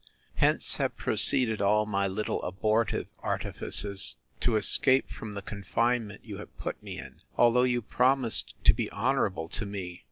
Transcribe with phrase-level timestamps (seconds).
[0.37, 6.57] Hence have proceeded all my little abortive artifices to escape from the confinement you have
[6.57, 9.99] put me in; although you promised to be honourable to me.